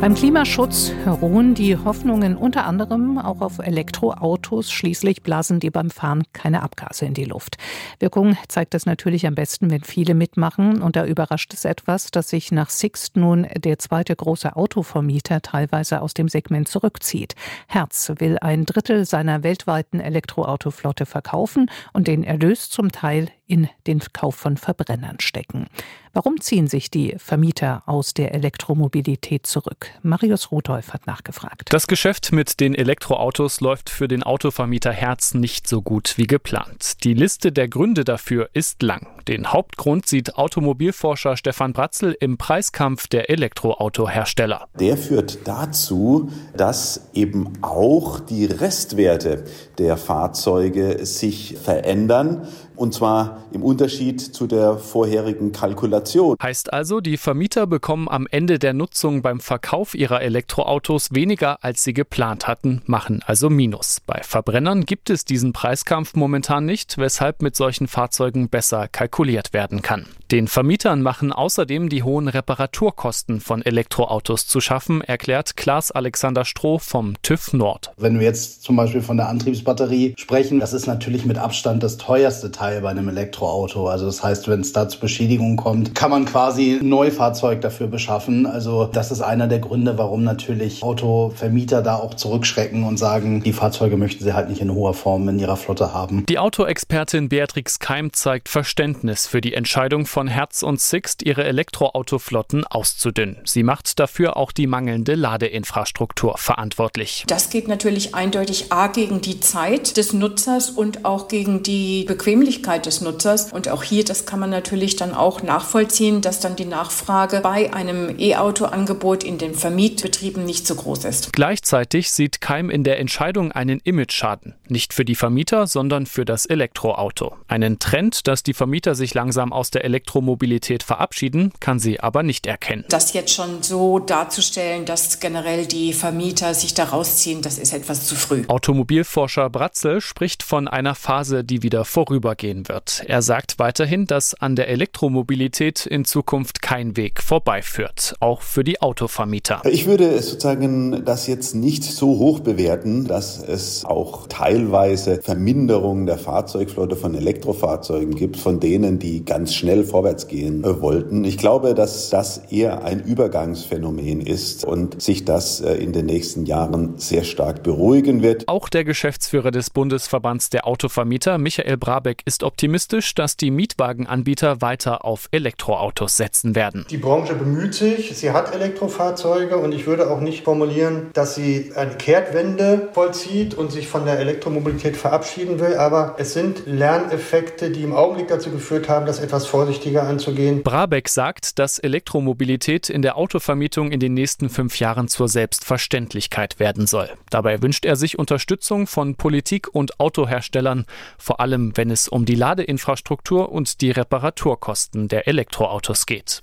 Beim 0.00 0.14
Klimaschutz 0.14 0.92
ruhen 1.06 1.54
die 1.54 1.78
Hoffnungen 1.78 2.36
unter 2.36 2.66
anderem 2.66 3.16
auch 3.16 3.40
auf 3.40 3.58
Elektroautos. 3.58 4.70
Schließlich 4.70 5.22
blasen 5.22 5.60
die 5.60 5.70
beim 5.70 5.88
Fahren 5.88 6.24
keine 6.34 6.62
Abgase 6.62 7.06
in 7.06 7.14
die 7.14 7.24
Luft. 7.24 7.56
Wirkung 8.00 8.36
zeigt 8.48 8.74
es 8.74 8.84
natürlich 8.84 9.26
am 9.26 9.34
besten, 9.34 9.70
wenn 9.70 9.82
viele 9.82 10.14
mitmachen. 10.14 10.82
Und 10.82 10.96
da 10.96 11.06
überrascht 11.06 11.54
es 11.54 11.64
etwas, 11.64 12.10
dass 12.10 12.28
sich 12.28 12.52
nach 12.52 12.68
Sixt 12.68 13.16
nun 13.16 13.46
der 13.56 13.78
zweite 13.78 14.14
große 14.14 14.56
Autovermieter 14.56 15.40
teilweise 15.40 16.02
aus 16.02 16.12
dem 16.12 16.28
Segment 16.28 16.68
zurückzieht. 16.68 17.34
Herz 17.66 18.12
will 18.18 18.36
ein 18.40 18.66
Drittel 18.66 19.06
seiner 19.06 19.42
weltweiten 19.42 20.00
Elektroautoflotte 20.00 21.06
verkaufen 21.06 21.70
und 21.94 22.08
den 22.08 22.24
Erlös 22.24 22.68
zum 22.68 22.92
Teil 22.92 23.30
in 23.46 23.68
den 23.86 24.00
Kauf 24.12 24.34
von 24.34 24.56
Verbrennern 24.56 25.20
stecken. 25.20 25.66
Warum 26.12 26.40
ziehen 26.40 26.66
sich 26.66 26.90
die 26.90 27.14
Vermieter 27.18 27.82
aus 27.86 28.14
der 28.14 28.34
Elektromobilität 28.34 29.46
zurück? 29.46 29.90
Marius 30.02 30.50
Rudolph 30.50 30.92
hat 30.92 31.06
nachgefragt. 31.06 31.72
Das 31.72 31.86
Geschäft 31.86 32.32
mit 32.32 32.60
den 32.60 32.74
Elektroautos 32.74 33.60
läuft 33.60 33.90
für 33.90 34.08
den 34.08 34.22
Autovermieter 34.22 34.92
Herz 34.92 35.34
nicht 35.34 35.68
so 35.68 35.82
gut 35.82 36.14
wie 36.16 36.26
geplant. 36.26 37.04
Die 37.04 37.14
Liste 37.14 37.52
der 37.52 37.68
Gründe 37.68 38.04
dafür 38.04 38.48
ist 38.52 38.82
lang. 38.82 39.13
Den 39.26 39.54
Hauptgrund 39.54 40.06
sieht 40.06 40.36
Automobilforscher 40.36 41.38
Stefan 41.38 41.72
Bratzel 41.72 42.14
im 42.20 42.36
Preiskampf 42.36 43.06
der 43.06 43.30
Elektroautohersteller. 43.30 44.68
Der 44.78 44.98
führt 44.98 45.38
dazu, 45.48 46.30
dass 46.54 47.08
eben 47.14 47.54
auch 47.62 48.20
die 48.20 48.44
Restwerte 48.44 49.44
der 49.78 49.96
Fahrzeuge 49.96 51.06
sich 51.06 51.56
verändern. 51.56 52.46
Und 52.76 52.92
zwar 52.92 53.44
im 53.52 53.62
Unterschied 53.62 54.20
zu 54.20 54.48
der 54.48 54.78
vorherigen 54.78 55.52
Kalkulation. 55.52 56.36
Heißt 56.42 56.72
also, 56.72 57.00
die 57.00 57.16
Vermieter 57.16 57.68
bekommen 57.68 58.08
am 58.08 58.26
Ende 58.28 58.58
der 58.58 58.72
Nutzung 58.72 59.22
beim 59.22 59.38
Verkauf 59.38 59.94
ihrer 59.94 60.22
Elektroautos 60.22 61.14
weniger, 61.14 61.62
als 61.62 61.84
sie 61.84 61.94
geplant 61.94 62.48
hatten, 62.48 62.82
machen 62.86 63.22
also 63.24 63.48
Minus. 63.48 64.00
Bei 64.04 64.22
Verbrennern 64.24 64.84
gibt 64.84 65.08
es 65.08 65.24
diesen 65.24 65.52
Preiskampf 65.52 66.14
momentan 66.14 66.66
nicht, 66.66 66.98
weshalb 66.98 67.42
mit 67.42 67.54
solchen 67.54 67.86
Fahrzeugen 67.86 68.48
besser 68.48 68.88
kalkuliert 68.88 69.13
werden 69.54 69.80
kann. 69.80 70.06
Den 70.34 70.48
Vermietern 70.48 71.00
machen 71.00 71.30
außerdem 71.32 71.88
die 71.88 72.02
hohen 72.02 72.26
Reparaturkosten 72.26 73.40
von 73.40 73.62
Elektroautos 73.62 74.48
zu 74.48 74.60
schaffen, 74.60 75.00
erklärt 75.00 75.56
Klaas 75.56 75.92
Alexander 75.92 76.44
Stroh 76.44 76.80
vom 76.80 77.14
TÜV 77.22 77.52
Nord. 77.52 77.92
Wenn 77.96 78.18
wir 78.18 78.26
jetzt 78.26 78.64
zum 78.64 78.74
Beispiel 78.74 79.00
von 79.00 79.16
der 79.16 79.28
Antriebsbatterie 79.28 80.14
sprechen, 80.18 80.58
das 80.58 80.72
ist 80.72 80.88
natürlich 80.88 81.24
mit 81.24 81.38
Abstand 81.38 81.84
das 81.84 81.98
teuerste 81.98 82.50
Teil 82.50 82.80
bei 82.80 82.90
einem 82.90 83.08
Elektroauto. 83.08 83.86
Also 83.86 84.06
das 84.06 84.24
heißt, 84.24 84.48
wenn 84.48 84.62
es 84.62 84.72
da 84.72 84.88
zu 84.88 84.98
Beschädigungen 84.98 85.56
kommt, 85.56 85.94
kann 85.94 86.10
man 86.10 86.24
quasi 86.24 86.80
ein 86.80 86.88
Neufahrzeug 86.88 87.60
dafür 87.60 87.86
beschaffen. 87.86 88.44
Also 88.44 88.86
das 88.86 89.12
ist 89.12 89.20
einer 89.20 89.46
der 89.46 89.60
Gründe, 89.60 89.98
warum 89.98 90.24
natürlich 90.24 90.82
Autovermieter 90.82 91.80
da 91.80 91.94
auch 91.94 92.14
zurückschrecken 92.14 92.82
und 92.82 92.96
sagen, 92.96 93.40
die 93.44 93.52
Fahrzeuge 93.52 93.96
möchten 93.96 94.24
sie 94.24 94.32
halt 94.32 94.48
nicht 94.48 94.60
in 94.60 94.74
hoher 94.74 94.94
Form 94.94 95.28
in 95.28 95.38
ihrer 95.38 95.56
Flotte 95.56 95.94
haben. 95.94 96.26
Die 96.26 96.40
Autoexpertin 96.40 97.28
Beatrix 97.28 97.78
Keim 97.78 98.12
zeigt 98.12 98.48
Verständnis 98.48 99.28
für 99.28 99.40
die 99.40 99.54
Entscheidung 99.54 100.06
von 100.06 100.23
Herz 100.26 100.62
und 100.62 100.80
Sixt, 100.80 101.22
ihre 101.22 101.44
Elektroautoflotten 101.44 102.66
auszudünnen. 102.66 103.38
Sie 103.44 103.62
macht 103.62 103.98
dafür 103.98 104.36
auch 104.36 104.52
die 104.52 104.66
mangelnde 104.66 105.14
Ladeinfrastruktur 105.14 106.38
verantwortlich. 106.38 107.24
Das 107.26 107.50
geht 107.50 107.68
natürlich 107.68 108.14
eindeutig 108.14 108.72
A 108.72 108.88
gegen 108.88 109.20
die 109.20 109.40
Zeit 109.40 109.96
des 109.96 110.12
Nutzers 110.12 110.70
und 110.70 111.04
auch 111.04 111.28
gegen 111.28 111.62
die 111.62 112.04
Bequemlichkeit 112.04 112.86
des 112.86 113.00
Nutzers. 113.00 113.52
Und 113.52 113.68
auch 113.68 113.82
hier, 113.82 114.04
das 114.04 114.26
kann 114.26 114.40
man 114.40 114.50
natürlich 114.50 114.96
dann 114.96 115.14
auch 115.14 115.42
nachvollziehen, 115.42 116.20
dass 116.20 116.40
dann 116.40 116.56
die 116.56 116.64
Nachfrage 116.64 117.40
bei 117.40 117.72
einem 117.72 118.18
E-Auto-Angebot 118.18 119.24
in 119.24 119.38
den 119.38 119.54
Vermietbetrieben 119.54 120.44
nicht 120.44 120.66
so 120.66 120.74
groß 120.74 121.04
ist. 121.04 121.32
Gleichzeitig 121.32 122.10
sieht 122.10 122.40
Keim 122.40 122.70
in 122.70 122.84
der 122.84 122.98
Entscheidung 122.98 123.52
einen 123.52 123.80
Image-Schaden. 123.80 124.54
Nicht 124.68 124.94
für 124.94 125.04
die 125.04 125.14
Vermieter, 125.14 125.66
sondern 125.66 126.06
für 126.06 126.24
das 126.24 126.46
Elektroauto. 126.46 127.36
Einen 127.48 127.78
Trend, 127.78 128.26
dass 128.28 128.42
die 128.42 128.54
Vermieter 128.54 128.94
sich 128.94 129.14
langsam 129.14 129.52
aus 129.52 129.70
der 129.70 129.84
Elektromobilität 129.84 130.03
Elektromobilität 130.04 130.82
verabschieden, 130.82 131.52
kann 131.60 131.78
sie 131.78 132.00
aber 132.00 132.22
nicht 132.22 132.46
erkennen. 132.46 132.84
Das 132.90 133.14
jetzt 133.14 133.32
schon 133.32 133.62
so 133.62 133.98
darzustellen, 133.98 134.84
dass 134.84 135.18
generell 135.18 135.66
die 135.66 135.92
Vermieter 135.92 136.52
sich 136.54 136.74
da 136.74 136.84
rausziehen, 136.84 137.40
das 137.40 137.58
ist 137.58 137.72
etwas 137.72 138.06
zu 138.06 138.14
früh. 138.14 138.42
Automobilforscher 138.48 139.48
Bratzel 139.48 140.00
spricht 140.00 140.42
von 140.42 140.68
einer 140.68 140.94
Phase, 140.94 141.42
die 141.42 141.62
wieder 141.62 141.84
vorübergehen 141.84 142.68
wird. 142.68 143.02
Er 143.06 143.22
sagt 143.22 143.58
weiterhin, 143.58 144.06
dass 144.06 144.34
an 144.34 144.56
der 144.56 144.68
Elektromobilität 144.68 145.86
in 145.86 146.04
Zukunft 146.04 146.60
kein 146.60 146.96
Weg 146.96 147.22
vorbeiführt, 147.22 148.14
auch 148.20 148.42
für 148.42 148.62
die 148.62 148.82
Autovermieter. 148.82 149.62
Ich 149.64 149.86
würde 149.86 150.20
sozusagen 150.20 151.04
das 151.04 151.26
jetzt 151.26 151.54
nicht 151.54 151.82
so 151.82 152.18
hoch 152.18 152.40
bewerten, 152.40 153.06
dass 153.06 153.42
es 153.42 153.84
auch 153.84 154.26
teilweise 154.28 155.22
Verminderungen 155.22 156.06
der 156.06 156.18
Fahrzeugflotte 156.18 156.96
von 156.96 157.14
Elektrofahrzeugen 157.14 158.14
gibt, 158.14 158.36
von 158.36 158.60
denen, 158.60 158.98
die 158.98 159.24
ganz 159.24 159.54
schnell 159.54 159.84
vorwärts 159.94 160.26
gehen 160.26 160.64
äh, 160.64 160.80
wollten. 160.80 161.22
Ich 161.22 161.38
glaube, 161.38 161.72
dass 161.72 162.10
das 162.10 162.38
eher 162.50 162.82
ein 162.82 162.98
Übergangsphänomen 162.98 164.20
ist 164.20 164.64
und 164.64 165.00
sich 165.00 165.24
das 165.24 165.60
äh, 165.60 165.74
in 165.74 165.92
den 165.92 166.06
nächsten 166.06 166.46
Jahren 166.46 166.94
sehr 166.98 167.22
stark 167.22 167.62
beruhigen 167.62 168.20
wird. 168.20 168.48
Auch 168.48 168.68
der 168.68 168.82
Geschäftsführer 168.82 169.52
des 169.52 169.70
Bundesverbands 169.70 170.50
der 170.50 170.66
Autovermieter, 170.66 171.38
Michael 171.38 171.76
Brabeck, 171.76 172.22
ist 172.24 172.42
optimistisch, 172.42 173.14
dass 173.14 173.36
die 173.36 173.52
Mietwagenanbieter 173.52 174.60
weiter 174.60 175.04
auf 175.04 175.28
Elektroautos 175.30 176.16
setzen 176.16 176.56
werden. 176.56 176.84
Die 176.90 176.96
Branche 176.96 177.36
bemüht 177.36 177.74
sich, 177.74 178.16
sie 178.16 178.32
hat 178.32 178.52
Elektrofahrzeuge 178.52 179.58
und 179.58 179.72
ich 179.72 179.86
würde 179.86 180.10
auch 180.10 180.20
nicht 180.20 180.42
formulieren, 180.42 181.10
dass 181.12 181.36
sie 181.36 181.70
eine 181.76 181.94
Kehrtwende 181.94 182.88
vollzieht 182.94 183.54
und 183.54 183.70
sich 183.70 183.86
von 183.86 184.06
der 184.06 184.18
Elektromobilität 184.18 184.96
verabschieden 184.96 185.60
will, 185.60 185.76
aber 185.76 186.16
es 186.18 186.32
sind 186.32 186.66
Lerneffekte, 186.66 187.70
die 187.70 187.84
im 187.84 187.92
Augenblick 187.92 188.26
dazu 188.26 188.50
geführt 188.50 188.88
haben, 188.88 189.06
dass 189.06 189.20
etwas 189.20 189.46
vorsichtig 189.46 189.83
vorsichtiger 189.84 190.02
anzugehen. 190.04 190.62
Brabeck 190.62 191.08
sagt, 191.08 191.58
dass 191.58 191.78
Elektromobilität 191.78 192.88
in 192.88 193.02
der 193.02 193.16
Autovermietung 193.16 193.92
in 193.92 194.00
den 194.00 194.14
nächsten 194.14 194.48
fünf 194.48 194.78
Jahren 194.78 195.08
zur 195.08 195.28
Selbstverständlichkeit 195.28 196.58
werden 196.58 196.86
soll. 196.86 197.10
Dabei 197.30 197.62
wünscht 197.62 197.84
er 197.84 197.96
sich 197.96 198.18
Unterstützung 198.18 198.86
von 198.86 199.16
Politik 199.16 199.68
und 199.72 200.00
Autoherstellern, 200.00 200.86
vor 201.18 201.40
allem 201.40 201.76
wenn 201.76 201.90
es 201.90 202.08
um 202.08 202.24
die 202.24 202.34
Ladeinfrastruktur 202.34 203.50
und 203.50 203.80
die 203.80 203.90
Reparaturkosten 203.90 205.08
der 205.08 205.28
Elektroautos 205.28 206.06
geht. 206.06 206.42